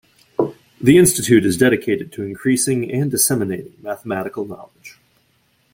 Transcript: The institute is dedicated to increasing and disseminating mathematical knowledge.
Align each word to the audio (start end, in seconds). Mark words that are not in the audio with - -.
The 0.81 0.97
institute 0.97 1.45
is 1.45 1.59
dedicated 1.59 2.11
to 2.13 2.23
increasing 2.23 2.91
and 2.91 3.11
disseminating 3.11 3.75
mathematical 3.83 4.43
knowledge. 4.45 4.97